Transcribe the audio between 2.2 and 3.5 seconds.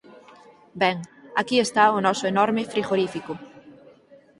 enorme frigorífico.